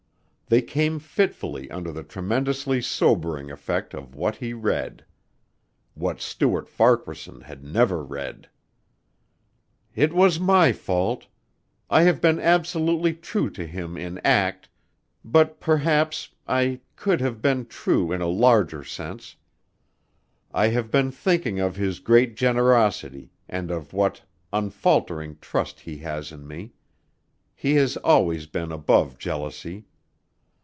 [0.47, 5.05] They came fitfully under the tremendously sobering effect of what he read.
[5.93, 8.49] What Stuart Farquaharson had never read.
[9.95, 11.27] "It was my fault....
[11.89, 14.67] I have been absolutely true to him in act...
[15.23, 16.27] but perhaps...
[16.45, 17.21] I could...
[17.21, 19.37] have been true in a larger sense.
[20.53, 26.29] I have been thinking of his great generosity and of what unfaltering trust he has
[26.29, 26.73] in me...
[27.55, 29.85] he has always been above jealousy.